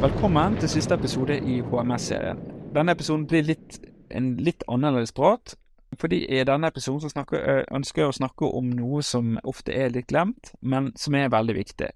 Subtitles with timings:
[0.00, 2.38] Velkommen til siste episode i HMS-serien.
[2.74, 3.80] Denne episoden blir litt,
[4.10, 5.54] en litt annerledes prat.
[6.00, 9.74] Fordi i denne episoden så snakker, øh, ønsker jeg å snakke om noe som ofte
[9.76, 11.90] er litt glemt, men som er veldig viktig.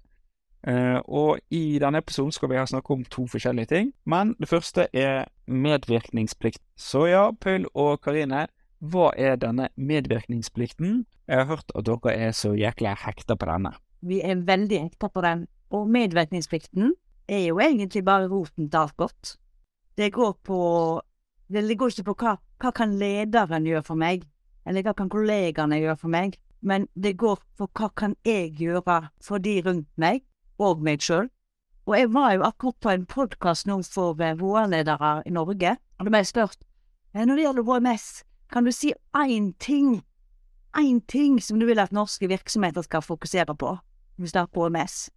[0.67, 3.93] Eh, og i denne episoden skal vi snakke om to forskjellige ting.
[4.05, 6.61] Men det første er medvirkningsplikt.
[6.77, 8.47] Så ja, Paul og Karine,
[8.81, 11.05] hva er denne medvirkningsplikten?
[11.27, 13.73] Jeg har hørt at dere er så jækla hekta på denne.
[14.05, 15.47] Vi er veldig hekta på den.
[15.73, 16.93] Og medvirkningsplikten
[17.27, 19.37] er jo egentlig bare roten til alt godt.
[19.97, 20.59] Det går på
[21.47, 24.25] Det går ikke på hva, hva kan lederen gjøre for meg,
[24.65, 28.99] eller hva kan kollegaene gjøre for meg, men det går på hva kan jeg gjøre
[29.21, 30.23] for de rundt meg,
[30.57, 31.29] og meg sjøl.
[31.85, 36.09] Og jeg var jo akkurat på en podkast nå for HR-ledere i Norge, og da
[36.09, 36.61] ble jeg spurt
[37.13, 38.07] «Eh, når det gjelder HMS,
[38.51, 40.01] kan du si én ting,
[40.75, 43.77] én ting som du vil at norske virksomheter skal fokusere på
[44.17, 45.09] hvis det er HMS?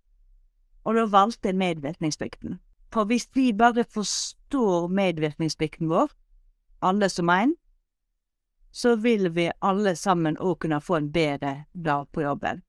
[0.89, 2.59] og da valgte jeg medvirkningsplikten.
[2.93, 6.13] For hvis vi bare forstår medvirkningsplikten vår,
[6.81, 7.55] alle som en,
[8.73, 12.63] så vil vi alle sammen òg kunne få en bedre dag på jobben.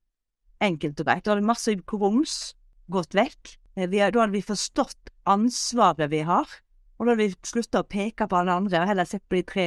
[0.60, 1.24] Enkelt og greit.
[1.24, 2.54] Da hadde masse grums
[2.92, 3.54] gått vekk.
[3.76, 6.48] Eh, da hadde vi forstått ansvaret vi har,
[6.98, 9.46] og da hadde vi slutta å peke på alle andre, og heller sett på de
[9.46, 9.66] tre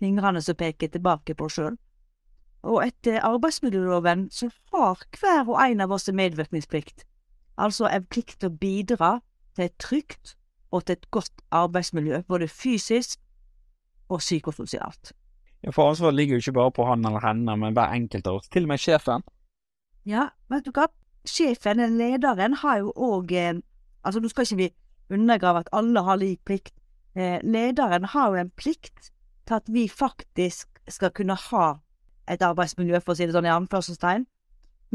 [0.00, 1.76] fingrene som peker tilbake på oss sjøl.
[2.62, 7.04] Og etter arbeidsmiljøloven så har hver og en av oss en medvirkningsplikt
[7.60, 9.10] altså en plikt til å bidra
[9.56, 10.36] til et trygt
[10.70, 13.18] og til et godt arbeidsmiljø, både fysisk
[14.08, 15.12] og psykososialt.
[15.62, 18.40] Ja, For ansvaret ligger jo ikke bare på han eller henne, men hver enkelt av
[18.40, 19.24] oss, til og med sjefen.
[20.08, 20.86] Ja, vet du hva,
[21.28, 23.58] sjefen, lederen, har jo òg eh,
[24.00, 24.68] Altså, nå skal ikke vi
[25.12, 26.72] undergrave at alle har lik plikt.
[27.12, 29.10] Eh, lederen har jo en plikt
[29.44, 31.66] til at vi faktisk skal kunne ha
[32.30, 34.24] et arbeidsmiljø, for å si det sånn i anførselstegn.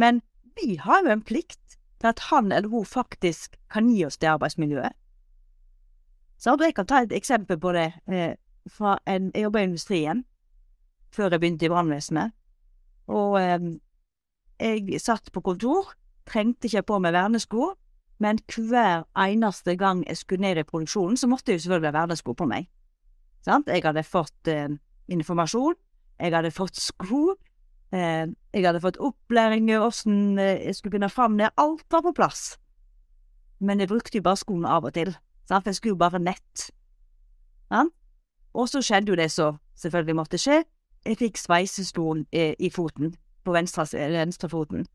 [0.02, 0.24] Men
[0.58, 4.30] vi har jo en plikt til at han eller hun faktisk kan gi oss det
[4.30, 4.94] arbeidsmiljøet.
[6.38, 8.36] Så jeg kan ta et eksempel på det eh,
[8.70, 10.26] fra en Jeg jobba i industrien
[11.14, 12.32] før jeg begynte i brannvesenet.
[13.08, 13.60] Og eh,
[14.60, 15.94] jeg satt på kontor,
[16.28, 17.74] trengte ikke på meg vernesko,
[18.20, 22.00] men hver eneste gang jeg skulle ned i produksjonen, så måtte jeg jo selvfølgelig ha
[22.00, 22.68] vernesko på meg.
[23.42, 23.68] Sant?
[23.68, 24.70] Jeg hadde fått eh,
[25.08, 25.76] informasjon,
[26.20, 27.36] jeg hadde fått sko,
[27.91, 31.53] jeg hadde fått opplæring i åssen eh, jeg skulle finne fram ned.
[31.57, 32.57] Alt var på plass.
[33.59, 35.13] Men jeg brukte jo bare skoene av og til,
[35.47, 36.69] for jeg skulle jo bare nett.
[38.56, 40.63] Og så skjedde jo det som selvfølgelig måtte skje.
[41.06, 43.13] Jeg fikk sveisestolen i, foten,
[43.46, 44.85] på venstre, venstrefoten.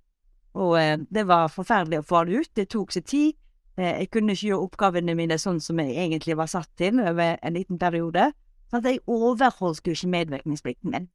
[0.54, 2.52] Og eh, det var forferdelig å få det ut.
[2.56, 3.36] Det tok seg tid.
[3.76, 7.38] Eh, jeg kunne ikke gjøre oppgavene mine sånn som jeg egentlig var satt til over
[7.38, 8.32] en liten periode.
[8.70, 11.08] Så jeg overholdt jo ikke medvirkningsplikten min.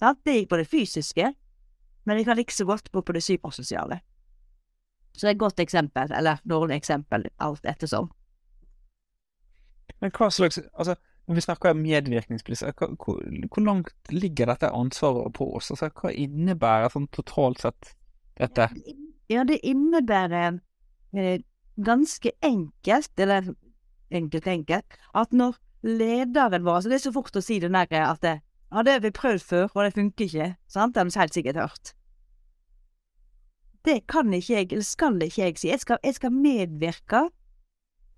[0.00, 0.20] Sant?
[0.24, 1.32] Det gikk på det fysiske,
[2.06, 4.00] men jeg kan like så godt gå på det psykososiale.
[5.16, 8.10] Så det er et godt eksempel, eller dårlig eksempel, alt ettersom.
[10.00, 10.96] Men hva slags Altså,
[11.26, 15.70] når vi snakker om medvirkningsplikt, hvor, hvor, langt ligger dette ansvaret på oss?
[15.70, 17.94] Altså, hva innebærer sånn totalt sett
[18.38, 18.68] dette?
[19.32, 20.60] Ja, det innebærer
[21.16, 21.40] eh,
[21.76, 23.54] ganske enkelt, eller
[24.10, 25.56] enkelt enkelt, at når
[25.86, 28.36] lederen vår altså Det er så fort å si det der at det,
[28.72, 31.34] ja, det har vi prøvd før, og det funker ikke, sant, det har vi helt
[31.34, 31.94] sikkert hørt.
[33.86, 35.68] Det kan ikke jeg, eller skal ikke jeg si.
[35.68, 37.28] Jeg skal, jeg skal medvirke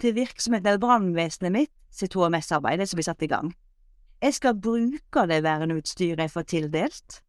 [0.00, 3.52] til virksomheten eller brannvesenet mitt sitt HMS-arbeid, det som blir satt i gang.
[4.22, 7.20] Jeg skal bruke det verneutstyret jeg får tildelt.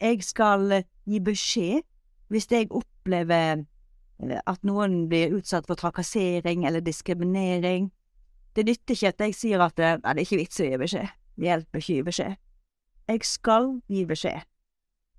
[0.00, 1.82] Jeg skal eh, gi beskjed
[2.28, 7.88] hvis jeg opplever eh, at noen blir utsatt for trakassering eller diskriminering.
[8.56, 10.82] Det nytter ikke at jeg sier at det, nei, det er ikke vits å gi
[10.84, 12.36] beskjed hjelper ikke gi beskjed.
[13.08, 14.46] Jeg skal gi beskjed.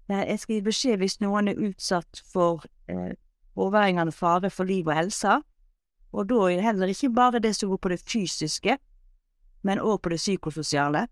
[0.10, 3.14] Jeg skal gi beskjed hvis noen er utsatt for eh,
[3.56, 5.40] overhengende fare for liv og helse,
[6.16, 8.78] og da er det heller ikke bare det som går på det fysiske,
[9.68, 11.08] men òg på det psykososiale.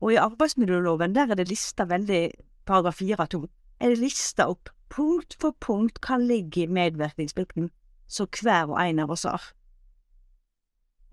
[0.00, 2.30] Og i arbeidsmiljøloven der er det lista veldig,
[2.66, 3.46] paragraf 4-2,
[3.80, 7.70] er det lista opp punkt for punkt hva ligger i medvirkningsplikten
[8.06, 9.42] som hver og en av oss har.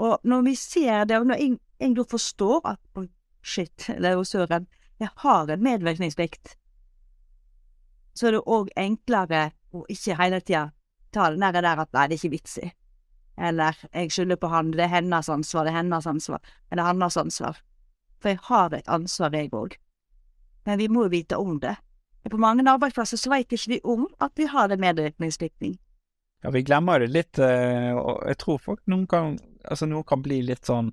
[0.01, 2.79] Og når vi ser det, og når jeg, jeg forstår at
[3.41, 4.67] shit, eller jo søren,
[5.01, 6.55] jeg har en medvirkningsplikt,
[8.13, 10.69] så er det òg enklere å ikke hele tida
[11.15, 12.71] ta den der, der at nei, det er ikke vits i.
[13.41, 16.41] Eller jeg skylder på han, det er hennes ansvar, det er hennes ansvar,
[16.71, 17.61] eller hans ansvar.
[18.21, 19.77] For jeg har et ansvar, jeg òg.
[20.67, 21.75] Men vi må vite om det.
[22.29, 25.79] På mange arbeidsplasser så vet ikke vi om at vi har en medvirkningsplikten.
[26.43, 30.23] Ja, vi glemmer det litt, eh, og jeg tror folk noen kan Altså, noen kan
[30.25, 30.87] bli litt sånn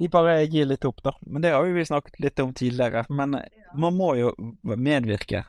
[0.00, 1.12] De bare gir litt opp, da.
[1.26, 3.04] Men det har jo vi snakket litt om tidligere.
[3.08, 3.38] Men
[3.76, 5.44] man må jo medvirke.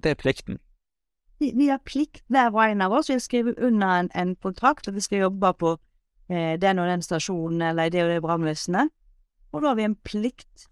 [0.00, 0.60] Det er plikten.
[1.40, 3.08] Vi, vi har plikt, hver og en av oss.
[3.10, 5.74] Vi har skrevet under en, en kontrakt at vi skal jobbe på
[6.28, 8.92] eh, den og den stasjonen eller det og det brannvesenet.
[9.50, 10.68] Og da har vi en plikt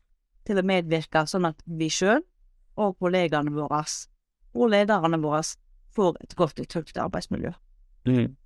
[0.46, 2.22] til å medvirke, sånn at vi sjøl
[2.78, 3.82] og kollegaene våre
[4.54, 5.42] og lederne våre
[5.96, 7.52] får et godt og trygt arbeidsmiljø.
[8.08, 8.36] Mm.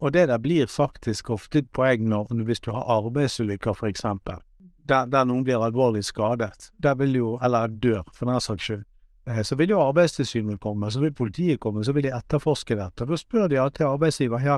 [0.00, 4.40] Og det der blir faktisk ofte et poeng når, hvis du har arbeidsulykker, eksempel,
[4.88, 8.84] der, der noen blir alvorlig skadet, der vil jo, eller dør, for den saks skyld,
[9.28, 13.06] eh, så vil jo Arbeidstilsynet komme, så vil politiet komme, så vil de etterforske dette.
[13.06, 14.56] Da spør de alltid arbeidsgiver ja,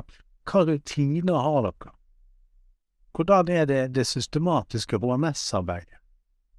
[0.49, 1.93] hva rutiner har dere?
[3.13, 5.99] Hvordan er det, det systematiske HMS-arbeidet?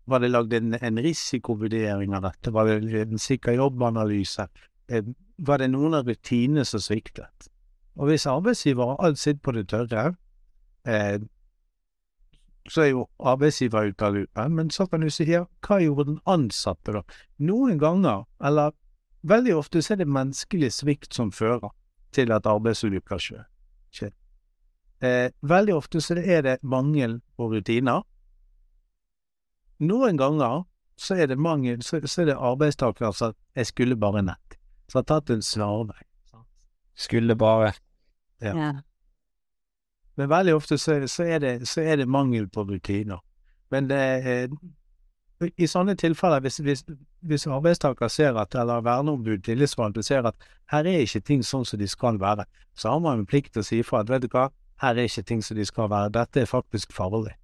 [0.06, 2.52] Var det lagd en, en risikovurdering av dette?
[2.52, 4.46] Var det en sikker jobbanalyse?
[4.92, 5.08] Eh,
[5.40, 7.48] var det noen av rutinene som sviktet?
[7.96, 10.14] Og hvis arbeidsgiver har alt sitt på det tørre,
[10.86, 11.18] eh,
[12.68, 16.08] så er jo arbeidsgiver ute av loopen, men så kan du si her, hva gjorde
[16.08, 17.02] den ansatte da?
[17.38, 18.72] Noen ganger, eller
[19.22, 21.70] veldig ofte, så er det menneskelig svikt som fører
[22.14, 23.44] til at arbeidsulykker skjer.
[25.04, 28.02] Eh, veldig ofte så er det mangel på rutiner.
[29.84, 30.64] Noen ganger
[30.96, 34.56] så er det mangel, så, så er det arbeidstakere som jeg skulle bare nett,
[34.88, 35.98] som har tatt en snarvei.
[36.94, 37.74] Skulle bare
[38.44, 38.54] Ja.
[38.58, 38.72] Ja.
[40.14, 43.18] Men veldig ofte så, så, er, det, så er det mangel på rutiner.
[43.70, 44.50] Men det, eh,
[45.58, 46.84] i sånne tilfeller, hvis, hvis,
[47.26, 51.80] hvis arbeidstaker ser at, eller verneombud, tillitsvalgte, ser at her er ikke ting sånn som
[51.80, 52.46] de skal være,
[52.78, 54.48] så har man en plikt til å si ifra at vet du hva,
[54.82, 57.34] her er ikke ting som de skal være, dette er faktisk farlig.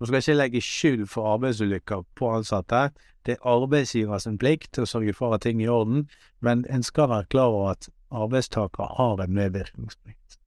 [0.00, 2.88] Man skal ikke legge skyld for arbeidsulykker på ansatte,
[3.24, 6.08] det er arbeidsgivers plikt til å sørge for at ting er i orden,
[6.44, 10.38] men en skal være klar over at arbeidstaker har en medvirkningsplikt.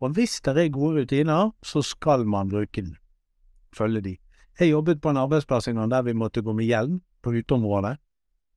[0.00, 2.96] Og hvis det er gode rutiner, så skal man bruke den.
[3.76, 4.16] Følge de.
[4.60, 7.96] Jeg jobbet på en arbeidsplass en gang der vi måtte gå med hjelm på uteområdet.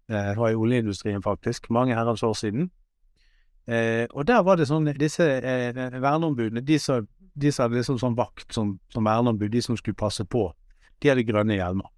[0.10, 1.70] Eh, Det var i oljeindustrien, faktisk.
[1.70, 2.72] Mange herrens år siden.
[3.68, 7.98] Eh, og der var det sånn Disse eh, verneombudene, de som, de som hadde liksom
[8.00, 10.54] sånn vakt som, som verneombud, de som skulle passe på,
[11.02, 11.90] de hadde grønne hjelmer.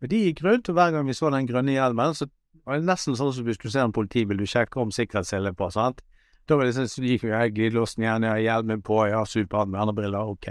[0.00, 2.26] Men de gikk rundt, og hver gang vi så den grønne hjelmen, så
[2.70, 6.02] det nesten sånn som du ser en politibil, du sjekker om sikkerhetsselen er på, sant.
[6.46, 9.16] Da var det sånn, så gikk jo jeg glidelåsen igjen, jeg har hjelmen på, jeg
[9.18, 10.48] har Supermann med briller, ok.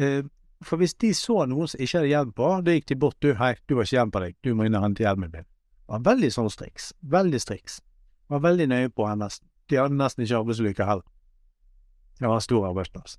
[0.00, 0.20] Eh,
[0.64, 3.32] for hvis de så noen som ikke hadde hjelm på, da gikk de bort, du,
[3.38, 5.48] hei, du har ikke hjelm på deg, du må inn og hente hjelmen din.
[5.48, 7.80] Det var veldig sånn striks, veldig striks.
[8.30, 9.48] Var veldig nøye på henne nesten.
[9.70, 11.06] De hadde nesten ikke arbeidsulykker heller.
[12.20, 13.16] Det var en stor arbeidsplass.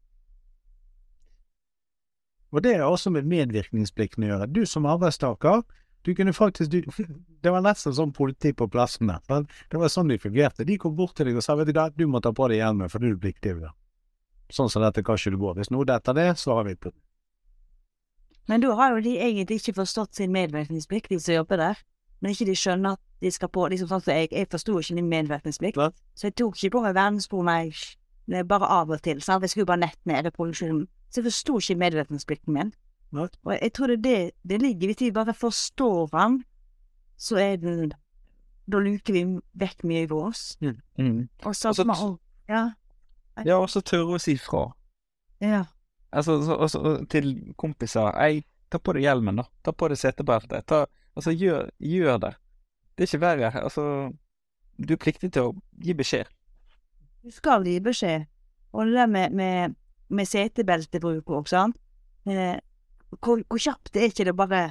[2.52, 4.50] Og det er også med medvirkningsplikten å gjøre.
[4.52, 5.64] Du som arbeidstaker,
[6.02, 6.82] du kunne faktisk du,
[7.44, 9.22] Det var nesten sånn politi på plassen der.
[9.30, 10.66] men Det var sånn de fungerte.
[10.66, 12.62] De kom bort til deg og sa vet du hva, du må ta på deg
[12.62, 13.56] hjelmen, for du er pliktig.
[14.52, 15.54] Sånn som dette kan ikke du gå.
[15.58, 16.92] Hvis noe detter det, så har vi på
[18.50, 21.78] Men da har jo de egentlig ikke forstått sin medvirkningsplikt, de som jobber der.
[22.22, 24.98] Men ikke de skjønner at de skal på liksom sånn som jeg, jeg forsto ikke
[24.98, 25.78] min medvirkningsplikt.
[26.18, 27.74] Så jeg tok ikke på meg
[28.32, 29.22] er bare av og til.
[29.22, 29.44] Sant?
[29.44, 30.88] Jeg skulle bare nett ned i produksjonen.
[31.10, 32.74] Så jeg forsto ikke medvirkningsplikten min.
[33.44, 36.44] Og jeg tror det det det ligger Hvis vi bare forstår den,
[37.18, 37.92] så er den
[38.72, 39.24] Da luker vi
[39.60, 40.58] vekk mye vås.
[40.62, 41.28] Mm.
[41.42, 42.18] Så Og så- må man-
[42.50, 42.72] Ja.
[43.46, 44.72] Ja, og så tørre å si fra.
[45.42, 45.64] Ja.
[46.14, 49.44] Altså, så, også, til kompiser Ei, ta på deg hjelmen, da.
[49.64, 50.66] Ta på deg setebeltet.
[50.68, 52.36] Ta, altså, gjør, gjør det.
[52.98, 53.64] Det er ikke verre.
[53.64, 54.14] Altså,
[54.88, 56.26] du er pliktig til å gi beskjed.
[57.24, 58.26] Du skal gi beskjed.
[58.74, 59.76] Og det der med, med,
[60.10, 61.76] med setebeltebruk òg, sant.
[62.28, 62.60] Eh,
[63.20, 64.62] hvor, hvor kjapt er ikke det bare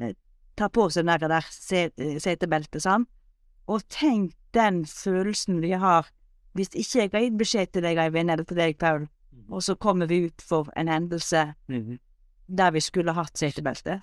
[0.00, 0.14] eh,
[0.56, 3.08] ta på seg det der, der setebeltet, sant.
[3.70, 6.10] Og tenk den følelsen vi har
[6.52, 9.06] hvis ikke jeg har gitt beskjed til deg, Eivind, eller til deg, Paul,
[9.48, 11.46] og så kommer vi ut for en hendelse
[12.52, 14.02] der vi skulle hatt setebelte.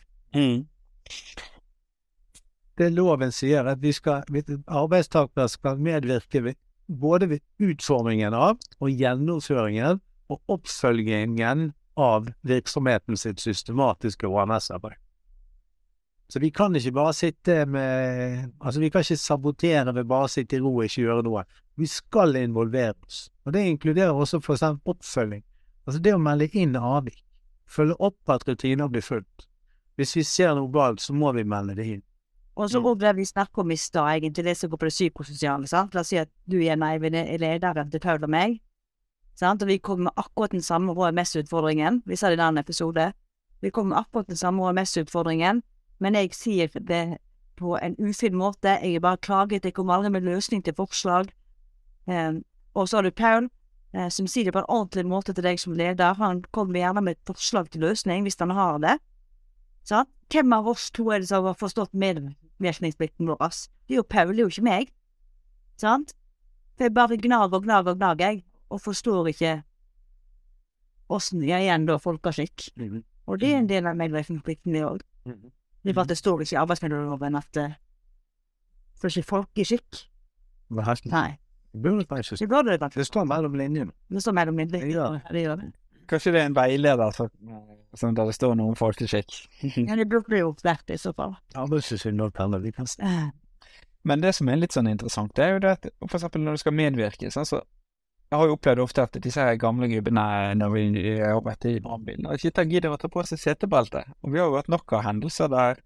[2.80, 4.24] Det loven sier, at vi skal,
[4.66, 6.58] arbeidstakere skal medvirke ved,
[6.88, 10.00] både ved utformingen av og gjennomføringen
[10.30, 14.98] og oppfølgingen av virksomheten sitt systematiske HMS-arbeid.
[16.30, 20.30] Så vi kan ikke bare sitte med Altså, vi kan ikke sabotere ved bare å
[20.30, 21.44] sitte i ro og ikke gjøre noe.
[21.80, 23.30] Vi skal involvere oss.
[23.46, 25.42] Og det inkluderer også for eksempel oppfølging.
[25.88, 27.24] Altså det å melde inn avvik.
[27.70, 29.48] Følge opp at rutiner blir fulgt.
[29.98, 32.04] Hvis vi ser noe galt, så må vi melde det inn.
[32.60, 32.86] Og så Mm.
[32.86, 35.68] òg det vi snakker om i stad, egentlig, det som går på det psykososiale.
[35.68, 35.94] sant?
[35.94, 38.60] La oss si at du er er lederen til Paul og meg.
[39.40, 39.64] Sant?
[39.64, 42.02] Og vi kommer med akkurat den samme HMS-utfordringen.
[42.06, 43.12] Vi sa det i en annen episode.
[43.62, 45.62] Vi kommer med akkurat den samme HMS-utfordringen,
[46.00, 47.20] men jeg sier det
[47.60, 48.78] på en ufin måte.
[48.84, 51.32] Jeg er bare klaget, jeg kommer aldri med løsning til forslag.
[52.08, 52.44] Um,
[52.74, 53.50] og så har du Paul,
[53.96, 56.14] uh, som sier det på en ordentlig måte til deg som leder.
[56.20, 58.98] Han kommer gjerne med et forslag til løsning, hvis han har det.
[59.84, 60.10] Sant?
[60.32, 63.40] Hvem av oss to er det som har forstått medvirkningsplikten vår?
[63.88, 64.92] Det er jo Paul, det er jo ikke meg.
[65.80, 66.14] Sant?
[66.78, 69.54] For jeg bare gnager og gnager og gnager, jeg, og forstår ikke
[71.10, 72.70] åssen jeg igjen da folkeskikk.
[72.78, 73.04] Mhm.
[73.30, 75.02] Og det er en del av medvirkningsplikten, det òg.
[75.26, 75.52] Mm.
[75.84, 77.76] Det er bare at det står ikke i arbeidsmiljøloven at uh,
[79.00, 80.00] For ikke folkeskikk.
[81.14, 81.38] Nei.
[81.74, 82.50] Det
[82.82, 82.90] det.
[82.96, 83.92] Det står mellom linjene.
[84.10, 84.90] Det står mellom linjene.
[84.92, 85.20] Ja.
[85.30, 85.70] Det gjør det.
[86.10, 87.28] Kanskje det er en veileder så,
[88.02, 89.36] sånn der det står noe om folkeskikk.
[89.88, 91.38] Ja, det burde jo vært det i så fall.
[94.10, 96.58] Men det som er litt sånn interessant, det er jo det at for eksempel når
[96.58, 97.62] du skal medvirke, så
[98.30, 100.24] Jeg har jo opplevd ofte at disse gamle gubbene
[100.60, 101.14] når vi
[101.46, 104.04] vært i brannbilen, har ikke gidder å ta på seg setebelte.
[104.22, 105.80] Og vi har jo hatt nok av hendelser der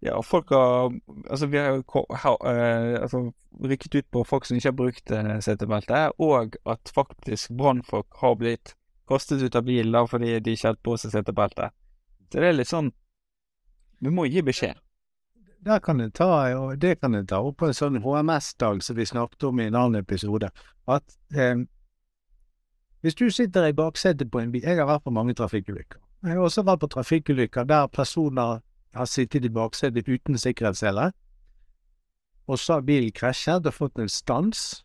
[0.00, 0.94] ja, folk har
[1.28, 2.04] Altså, vi har jo
[2.48, 7.52] eh, altså, rykket ut på folk som ikke har brukt uh, setebelte, og at faktisk
[7.58, 8.74] brannfolk har blitt
[9.08, 11.68] kastet ut av bilen fordi de ikke har hatt på seg setebelte.
[12.30, 12.92] Så det er litt sånn
[14.00, 14.78] Vi må gi beskjed.
[15.60, 18.96] Der kan jeg ta, og det kan jeg ta opp på en sånn HMS-dag som
[18.96, 20.48] vi snakket om i en annen episode.
[20.88, 21.04] At
[21.36, 21.60] eh,
[23.00, 26.00] hvis du sitter i baksetet på en bil Jeg har vært på mange trafikkulykker.
[26.22, 28.60] Jeg har også vært på trafikkulykker der personer
[28.94, 31.12] har sittet i baksetet uten sikkerhetssele,
[32.46, 34.84] og så har bilen krasjet og fått en stans.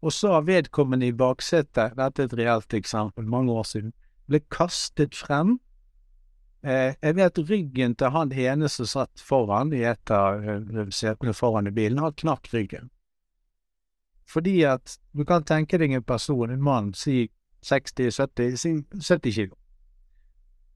[0.00, 3.92] Og så har vedkommende i baksetet, dette er et reelt eksempel, mange år siden,
[4.26, 5.58] ble kastet frem
[6.60, 11.32] Eh, jeg vet ryggen til han ene som satt foran i et av eh, setene
[11.32, 12.90] foran i bilen, har knakk ryggen.
[14.30, 17.26] Fordi at du kan tenke deg en person, en mann, si
[17.66, 19.56] 60-70 si 70 kilo.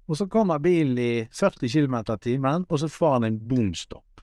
[0.08, 4.20] Og så kommer bilen i 40 km i timen, og så får han en bomstopp.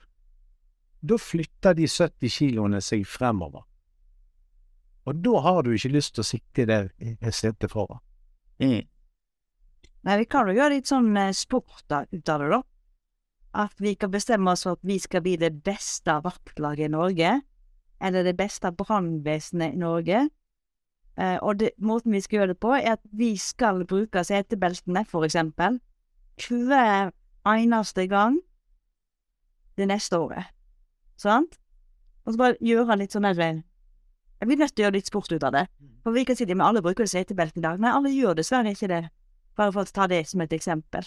[1.02, 3.64] Da flytter de 70 kiloene seg fremover.
[5.02, 7.98] Og da har du ikke lyst til å sitte der i setet foran.
[10.02, 12.60] Nei, vi kan jo gjøre litt sånn eh, sport da, ut av det, da.
[13.64, 17.32] At vi kan bestemme oss for at vi skal bli det beste vaktlaget i Norge.
[18.02, 20.28] Eller det beste brannvesenet i Norge.
[21.18, 25.04] Eh, og det, måten vi skal gjøre det på, er at vi skal bruke setebeltene,
[25.08, 25.78] for eksempel,
[26.48, 27.12] hver
[27.46, 28.40] eneste gang
[29.76, 30.50] det neste året.
[31.16, 31.58] Sant?
[32.24, 33.62] Og så bare gjøre litt sånn der Jeg
[34.48, 35.66] Vi er nødt til å gjøre litt sport ut av det.
[36.02, 37.78] For vi kan si det, alle bruker setebelte i dag.
[37.78, 39.08] Nei, alle gjør dessverre ikke det.
[39.56, 41.06] Bare for å ta det som et eksempel.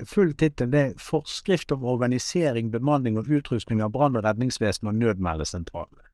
[0.05, 6.06] Full tittel er 'Forskrift om organisering, bemanning og utrustning av brann- og redningsvesen og nødmeldesentralene'.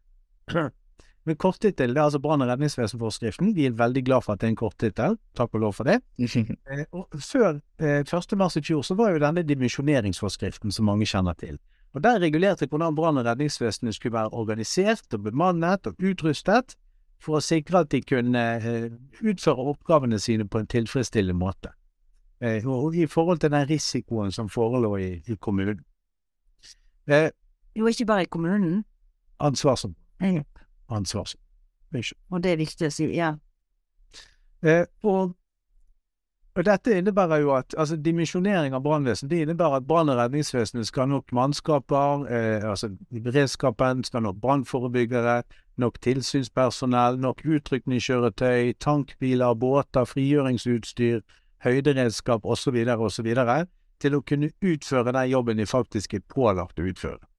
[1.25, 3.53] Men korttittel det er altså brann- og redningsvesenforskriften.
[3.55, 5.19] Vi er veldig glad for at det er en korttittel.
[5.39, 6.01] Takk og lov for det.
[6.73, 8.37] Eh, og før eh, 1.
[8.39, 11.59] mars i fjor så var jo denne dimensjoneringsforskriften som mange kjenner til.
[11.95, 16.75] Og Der regulerte hvordan brann- og redningsvesenet skulle være organisert og bemannet og utrustet
[17.23, 18.91] for å sikre at de kunne eh,
[19.23, 21.71] utføre oppgavene sine på en tilfredsstillende måte.
[22.43, 25.85] Eh, og i forhold til den risikoen som forelå i, i kommunen.
[27.07, 27.31] Eh,
[27.77, 28.85] Jo, ikke bare i kommunen.
[29.41, 29.95] ansvarsom.
[31.93, 32.17] Ikke.
[32.31, 33.09] Og det er viktig å si.
[33.17, 33.35] Ja.
[34.63, 35.35] Eh, og
[36.53, 40.87] og dette innebærer jo at altså dimensjonering av brannvesen det innebærer at brann- og redningsvesenet
[40.87, 45.43] skal ha nok mannskaper, eh, altså i beredskapen skal ha nok brannforebyggere,
[45.81, 51.23] nok tilsynspersonell, nok utrykningskjøretøy, tankbiler, båter, frigjøringsutstyr,
[51.65, 52.85] høyderedskap osv.
[52.99, 53.33] osv.
[54.03, 57.32] til å kunne utføre den jobben de faktisk er pålagt å utføre.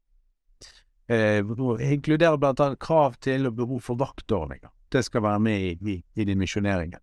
[1.09, 1.43] Eh,
[1.91, 4.69] inkluderer annet krav til og behov for vaktordninger.
[4.91, 6.99] Det skal være med i, i, i dimensjoneringen.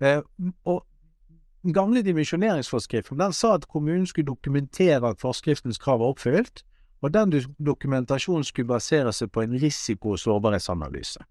[0.00, 0.20] Eh,
[0.64, 0.84] og
[1.62, 6.64] den gamle dimensjoneringsforskriften den sa at kommunen skulle dokumentere at forskriftens krav var oppfylt,
[7.02, 7.32] og den
[7.66, 11.24] dokumentasjonen skulle basere seg på en risiko- og sårbarhetsanalyse.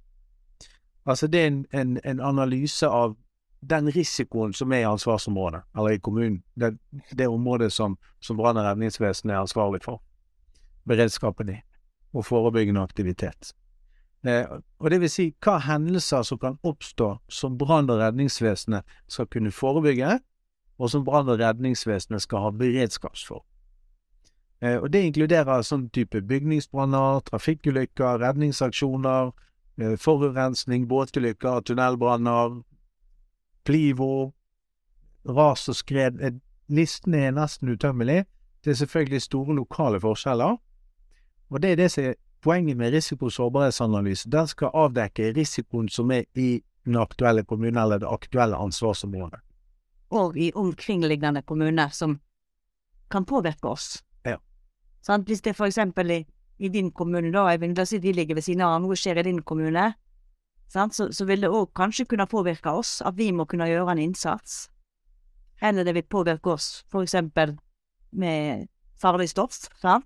[1.05, 3.15] Altså det er en, en, en, analyse av
[3.69, 6.43] den risikoen som er i ansvarsområdet, eller i kommunen.
[6.55, 6.77] Det,
[7.17, 10.01] det området som, som brann- og redningsvesenet er ansvarlig for.
[10.87, 11.59] Beredskapen i,
[12.13, 13.53] og forebyggende aktivitet.
[14.25, 14.45] Eh,
[14.79, 19.51] og det vil si hva hendelser som kan oppstå som brann- og redningsvesenet skal kunne
[19.51, 20.19] forebygge,
[20.79, 23.45] og som brann- og redningsvesenet skal ha beredskaps for.
[24.63, 29.33] og det inkluderer sånn type bygningsbranner, trafikkulykker, redningsaksjoner,
[29.77, 32.63] eh, forurensning, båtulykker, tunnelbranner,
[33.65, 34.33] plivo,
[35.25, 36.21] ras og skred.
[36.21, 36.39] Eh,
[36.69, 38.25] listen er nesten utømmelig.
[38.63, 40.57] Det er selvfølgelig store lokale forskjeller.
[41.53, 45.87] Og det er det som er Poenget med risiko- og sårbarhetsanalyse den skal avdekke risikoen
[45.89, 49.39] som er i den aktuelle kommunen eller det aktuelle ansvarsområdet.
[50.11, 52.19] Og i omkringliggende kommuner som
[53.09, 54.03] kan påvirke oss.
[54.25, 54.41] Ja.
[55.01, 56.19] Sånn, hvis det for eksempel i,
[56.59, 59.21] i din kommune, da, Eivind, la oss si de ligger ved siden av, noe skjer
[59.21, 59.93] i din kommune,
[60.67, 63.95] sant, så, så vil det òg kanskje kunne påvirke oss, at vi må kunne gjøre
[63.95, 64.65] en innsats.
[65.61, 67.55] Eller det vil påvirke oss, for eksempel
[68.11, 68.67] med
[69.01, 69.57] farlig stoff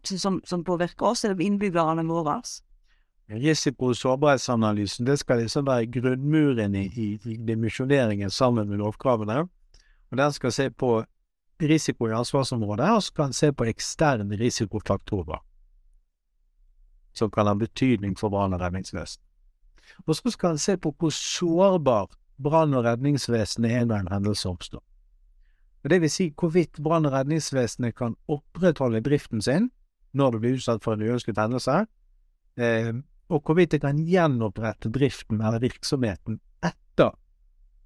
[0.03, 2.41] som, som påvirker oss, eller innbyggerne våre.
[3.27, 9.41] Risiko- og sårbarhetsanalysen det skal liksom være grunnmuren i, i, dimensjoneringen sammen med lovkravene.
[10.11, 11.03] Og Den skal se på
[11.59, 15.43] risiko i ansvarsområdet, og så kan den se på eksterne risikofaktorer
[17.17, 19.21] som kan ha betydning for brann- og redningsvesen.
[20.05, 22.07] Og så skal den se på hvor sårbar
[22.37, 24.83] brann- og redningsvesenet er når en hendelse oppstår.
[25.89, 29.69] Det vil si hvorvidt brann- og redningsvesenet kan opprettholde driften sin
[30.17, 31.85] når det blir utsatt for en uønsket hendelse,
[32.57, 32.93] eh,
[33.29, 37.11] og hvorvidt det kan gjenopprette driften eller virksomheten etter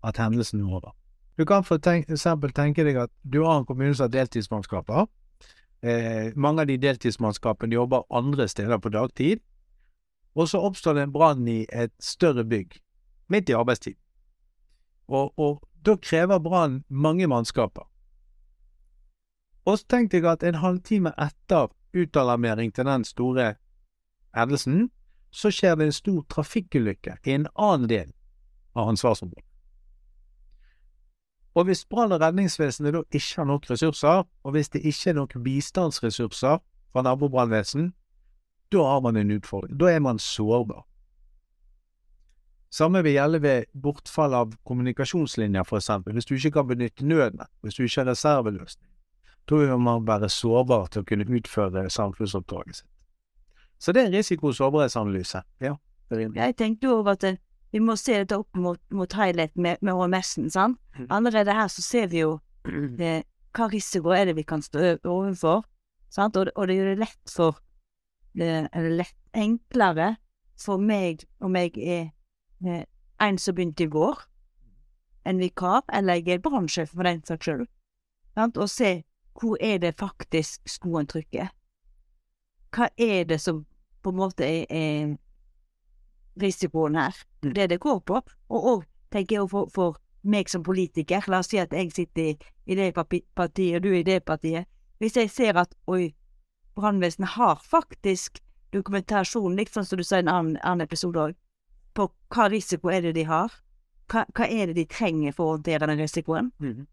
[0.04, 0.94] at hendelsen er over.
[1.38, 5.08] Du kan for eksempel tenke deg at du har en kommune som har deltidsmannskaper.
[5.82, 9.42] Eh, mange av de deltidsmannskapene jobber andre steder på dagtid.
[10.36, 12.78] Og så oppstår det en brann i et større bygg
[13.34, 13.98] midt i arbeidstid.
[15.10, 17.91] Og, og da krever brannen mange mannskaper.
[19.66, 23.54] Og så tenkte jeg at en halvtime etter utalarmering til den store
[24.36, 24.90] hendelsen,
[25.32, 28.12] så skjer det en stor trafikkulykke i en annen del
[28.76, 29.46] av ansvarsområdet.
[31.56, 35.14] Og hvis brann- og redningsvesenet da ikke har nok ressurser, og hvis det ikke er
[35.14, 36.58] nok bistandsressurser
[36.92, 37.94] fra nabobrannvesen,
[38.72, 39.80] da har man en utfordring.
[39.80, 40.88] Da er man sårbar.
[42.72, 46.14] Samme vil gjelde ved bortfall av kommunikasjonslinjer, for eksempel.
[46.14, 48.91] Hvis du ikke kan benytte nødnett, hvis du ikke har reserveløsning,
[49.50, 52.88] da vil man være sårbar til å kunne utføre samfunnsoppdraget sitt.
[53.82, 55.42] Så det er en risiko- og sårbarhetsanalyse.
[55.62, 55.76] Ja.
[56.12, 57.38] Jeg tenkte jo over at
[57.72, 60.78] vi må se dette opp mot, mot highlight med, med HMS-en, sant.
[60.98, 61.08] Mm.
[61.10, 62.40] Allerede her så ser vi jo
[63.00, 63.24] det,
[63.56, 65.64] hva risiko er det vi kan stå overfor,
[66.12, 66.38] sant.
[66.38, 67.62] Og, og det gjør det lett for
[68.38, 70.16] det, Eller lett enklere
[70.60, 72.12] for meg om jeg er
[72.68, 72.84] eh,
[73.22, 74.20] en som begynte i går,
[75.26, 77.66] en vikar, eller jeg er brannsjef for den saks skyld,
[78.38, 79.02] og se
[79.40, 81.50] hvor er det faktisk skoen trykker.
[82.72, 83.66] Hva er det som
[84.04, 85.18] på en måte er, er
[86.42, 87.16] risikoen her?
[87.44, 87.54] Mm.
[87.54, 88.22] Det det går på.
[88.50, 92.32] Og òg, tenker jeg, for, for meg som politiker, la oss si at jeg sitter
[92.32, 94.68] i, i det partiet, og du i det partiet.
[95.00, 96.14] Hvis jeg ser at oi,
[96.78, 98.40] brannvesenet har faktisk
[98.72, 101.36] dokumentasjon, litt sånn som du sa i en annen, annen episode òg,
[101.98, 103.52] på hva risiko er det de har,
[104.12, 106.86] hva, hva er det de trenger for å håndtere den risikoen, Mm.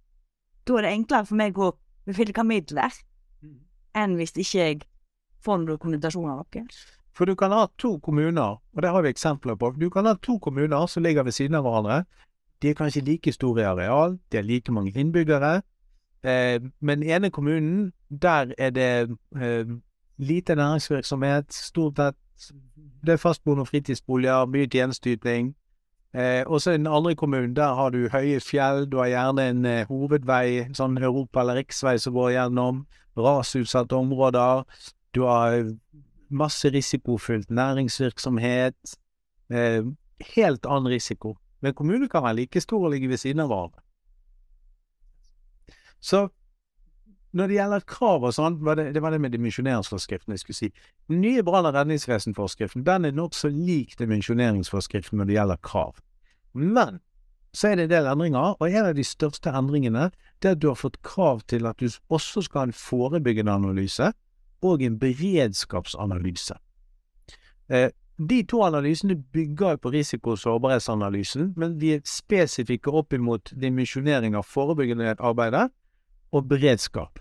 [0.67, 1.71] da er det enklere for meg å
[2.09, 2.95] bevilge midler
[3.43, 3.59] Mhm.
[3.95, 4.81] enn hvis ikke jeg
[5.45, 6.67] får noen dokumentasjon av noe.
[7.15, 9.73] For du kan ha to kommuner, og det har vi eksempler på.
[9.79, 12.05] Du kan ha to kommuner som ligger ved siden av hverandre.
[12.63, 15.63] De er kanskje like store i areal, de har like mange innbyggere.
[16.25, 19.65] Eh, men den ene kommunen, der er det eh,
[20.19, 22.17] lite næringsvirksomhet, stort sett
[23.07, 25.55] det er fastboende og fritidsboliger, mye tjenesteyting.
[26.15, 29.65] Eh, også i den andre kommunen, der har du høye fjell, du har gjerne en
[29.69, 32.87] eh, hovedvei, sånn europa- eller riksvei som går gjennom,
[33.19, 34.65] rasutsatte områder.
[35.15, 35.75] Du har
[36.31, 38.97] masse risikofylt næringsvirksomhet.
[39.51, 39.85] Eh,
[40.35, 41.37] helt annen risiko.
[41.61, 43.85] Men kommunen kan være like stor og ligge ved siden av hverandre.
[46.01, 46.29] Så
[47.37, 50.59] når det gjelder krav og sånn, var det, det var det med dimensjoneringsforskriften jeg skulle
[50.59, 50.71] si.
[51.11, 56.01] Den nye brann- og redningsvesenforskriften den er nokså lik dimensjoneringsforskriften når det gjelder krav.
[56.57, 57.01] Men
[57.53, 60.09] så er det en del endringer, og en av de største endringene
[60.41, 63.53] det er at du har fått krav til at du også skal ha en forebyggende
[63.53, 64.13] analyse
[64.65, 66.57] og en beredskapsanalyse.
[67.69, 73.53] Eh, de to analysene bygger på risiko- og sårbarhetsanalysen, men de er spesifikke opp imot
[73.55, 75.69] dimensjonering av forebyggende arbeidet
[76.33, 77.19] og beredskap.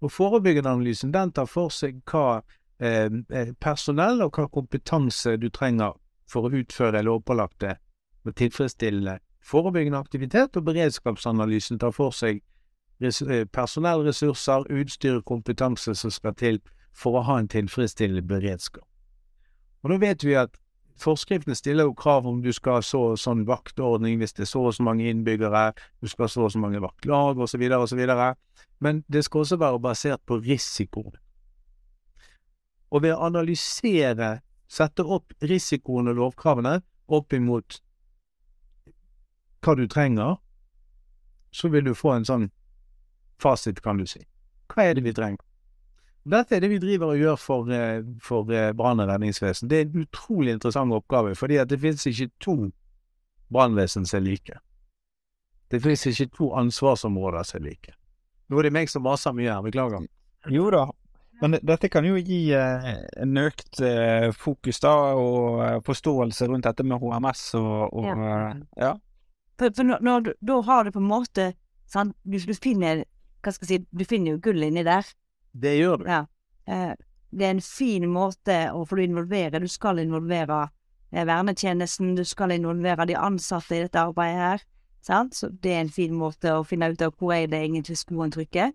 [0.00, 2.42] Og Forebyggende analysen den tar for seg hva
[2.80, 5.96] eh, eh, personell og hva kompetanse du trenger
[6.28, 7.76] for å utføre lovpålagte
[8.26, 12.42] og tilfredsstillende forebyggende aktivitet, og beredskapsanalysen tar for seg
[13.00, 16.60] eh, personellressurser, utstyr og kompetanse som skal til
[16.96, 18.86] for å ha en tilfredsstillende beredskap.
[19.84, 20.56] Og Da vet vi at
[20.96, 24.50] Forskriften stiller jo krav om du skal ha så og sånn vaktordning hvis det er
[24.50, 27.62] så og så mange innbyggere, du skal ha så og så mange vaktlag osv.
[27.76, 28.02] osv.
[28.80, 31.16] Men det skal også være basert på risikoen.
[32.90, 36.80] Og ved å analysere, sette opp risikoen og lovkravene
[37.12, 37.80] opp imot
[39.62, 40.36] hva du trenger,
[41.50, 42.48] så vil du få en sånn
[43.42, 44.22] fasit, kan du si.
[44.72, 45.42] Hva er det vi trenger?
[46.26, 49.68] Dette er det vi driver og gjør for, eh, for eh, brann- og redningsvesen.
[49.70, 52.56] Det er en utrolig interessant oppgave, fordi at det finnes ikke to
[53.52, 54.58] brannvesen som er like.
[55.70, 57.94] Det finnes ikke to ansvarsområder som er like.
[58.50, 60.06] Nå er det meg som maser mye her, beklager.
[60.50, 60.84] Jo da,
[61.42, 62.86] men dette kan jo gi eh,
[63.20, 68.54] en økt eh, fokus da, og eh, forståelse rundt dette med HMS og, og Ja.
[68.80, 68.94] ja.
[69.58, 71.50] For, for når, når du, da har du på en måte
[71.88, 73.04] sant, du, du finner
[73.40, 75.06] Hva skal jeg si Du finner jo gullet inni der.
[75.62, 76.08] Det gjør du.
[76.10, 76.22] Ja.
[76.68, 76.94] Eh,
[77.36, 79.60] det er en fin måte å få involvere.
[79.60, 80.62] Du skal involvere
[81.10, 84.66] eh, vernetjenesten, du skal involvere de ansatte i dette arbeidet her.
[85.06, 85.36] Sant?
[85.38, 88.32] Så det er en fin måte å finne ut av hvor er det egentlig skoen
[88.34, 88.72] trykker.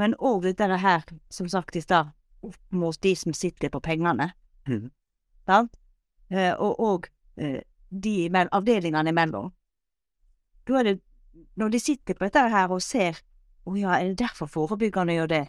[0.00, 4.30] Men òg dette her, som sagt i stad, opp mot de som sitter på pengene.
[4.68, 4.88] Mm.
[5.48, 5.76] Sant?
[6.30, 9.50] Eh, og eh, de avdelingene imellom.
[10.66, 11.00] Da er det
[11.56, 13.16] Når de sitter på dette her og ser
[13.64, 15.46] Å ja, er det derfor forebyggerne gjør det?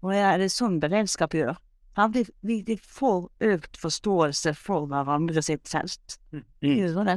[0.00, 1.58] Og er det sånn beredskap gjør?
[2.14, 6.16] Vi, vi, vi får økt forståelse for hverandre sitt felt.
[6.32, 6.44] Mm.
[6.62, 7.16] Det?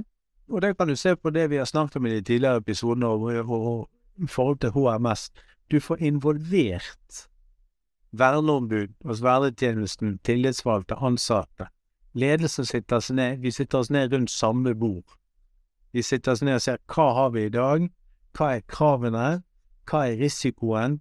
[0.52, 3.08] Og det kan du se på det vi har snakket om i de tidligere episodene
[3.08, 5.30] og i forhold til HMS.
[5.72, 7.28] Du får involvert
[8.14, 11.70] verneombud hos vernetjenesten, tillitsvalgte, ansatte.
[12.14, 15.16] Ledelsen sitter oss ned, vi sitter oss ned rundt samme bord.
[15.94, 17.88] Vi sitter oss ned og ser hva har vi i dag,
[18.38, 19.42] hva er kravene,
[19.90, 21.00] hva er risikoen,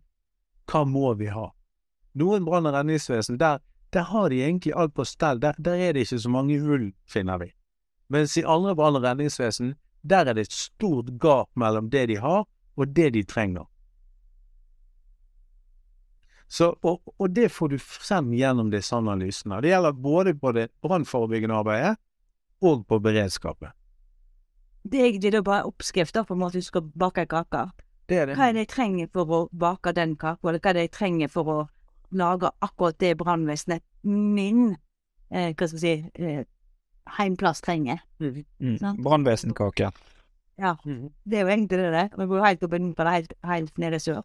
[0.70, 1.50] hva må vi ha.
[2.14, 3.58] Noen brann- og redningsvesen, der,
[3.92, 6.92] der har de egentlig alt på stell, der, der er det ikke så mange hull,
[7.08, 7.52] finner vi.
[8.08, 12.16] Mens i andre brann- og redningsvesen, der er det et stort gap mellom det de
[12.20, 12.44] har,
[12.76, 13.64] og det de trenger.
[16.52, 19.62] Så, og, og det får du frem gjennom disse analysene.
[19.64, 21.94] Det gjelder både på det brannforebyggende arbeidet
[22.60, 23.72] og på beredskapet.
[24.82, 27.70] Det er egentlig da bare oppskrifter på en måte du skal bake kaker.
[28.08, 28.36] Det er det.
[28.36, 30.94] Hva er det jeg trenger for å bake den kaka, eller hva er det jeg
[30.98, 31.58] trenger for å
[32.12, 34.76] lage akkurat det brannvesenet min
[35.32, 36.44] eh, hva skal jeg si, eh,
[37.18, 37.98] heimplass trenger.
[38.20, 38.44] Mm.
[38.60, 39.02] Mm.
[39.02, 39.90] Brannvesenkake.
[40.58, 41.10] Ja, Mhm.
[41.24, 42.10] det er jo egentlig det det.
[42.18, 44.22] Vi bor helt oppe på det helt, helt nede sør.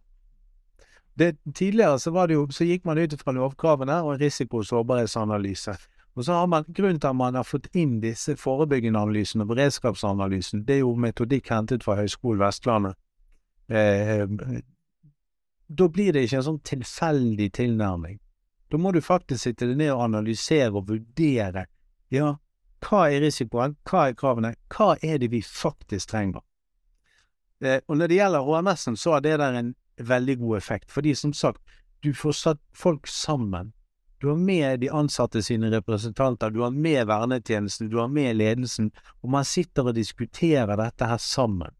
[1.18, 4.66] Det, tidligere så, var det jo, så gikk man ut fra lovkravene og risiko- og
[4.66, 5.78] sårbarhetsanalyse.
[6.16, 9.48] Og så har man, Grunnen til at man har fått inn disse forebyggende analysene og
[9.56, 12.96] beredskapsanalysen, det er jo metodikk hentet fra Høgskolen Vestlandet.
[13.70, 14.28] Eh,
[15.68, 18.20] da blir det ikke en sånn tilfeldig tilnærming.
[18.72, 21.68] Da må du faktisk sitte deg ned og analysere og vurdere.
[22.12, 22.36] Ja,
[22.84, 26.44] hva er risikoen, hva er kravene, hva er det vi faktisk trenger?
[27.64, 30.92] Eh, og når det gjelder HMS-en, så har det der en veldig god effekt.
[30.92, 31.62] Fordi som sagt,
[32.04, 33.74] du får satt folk sammen.
[34.22, 38.92] Du har med de ansatte sine representanter, du har med vernetjenesten, du har med ledelsen,
[39.22, 41.74] og man sitter og diskuterer dette her sammen.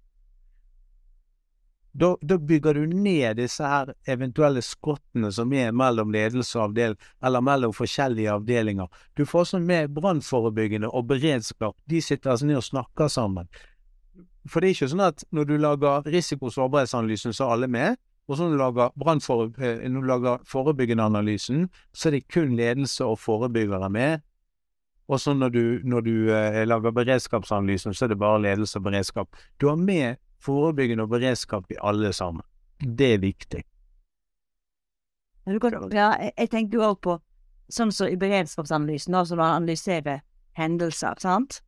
[1.98, 8.36] Da, bygger du ned disse her eventuelle skottene som er mellom ledelse eller mellom forskjellige
[8.36, 8.86] avdelinger.
[9.18, 11.74] Du får også med brannforebyggende og beredskap.
[11.90, 13.50] De sitter altså ned og snakker sammen.
[14.48, 17.98] For det er ikke sånn at når du lager risiko- så er alle med.
[18.28, 22.28] Og så når du lager, brannfore, eh, når du lager forebyggende analysen, så er det
[22.28, 24.22] kun ledelse og forebyggere med.
[25.08, 28.84] Og så når du, når du eh, lager beredskapsanalysen, så er det bare ledelse og
[28.84, 29.28] beredskap.
[29.62, 32.46] Du har med forebyggende og beredskap i alle sammen.
[32.80, 33.64] Det er viktig.
[35.96, 37.16] Ja, jeg, tenker jo også på
[37.72, 40.20] sånn som i beredskapsanalysen, altså når man analyserer
[40.60, 41.62] hendelser, sant?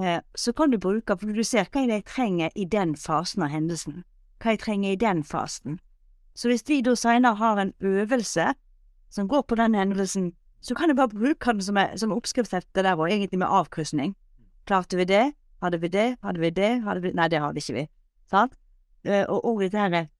[0.00, 3.52] eh, så kan du bruke For du ser hva jeg trenger i den fasen av
[3.52, 4.04] hendelsen.
[4.42, 5.78] Hva jeg trenger i den fasen.
[6.34, 8.54] Så hvis vi da senere har en øvelse
[9.10, 12.96] som går på den hendelsen, så kan jeg bare bruke den som, som oppskriftshefte der,
[12.96, 14.16] og egentlig med avkrysning.
[14.66, 15.32] Klarte vi det?
[15.64, 16.08] Hadde vi det?
[16.22, 16.72] Hadde vi det?
[16.84, 17.86] Hadde vi Nei, det hadde ikke vi.
[18.28, 18.52] Sant?
[19.04, 20.10] Eh, og, og dette her,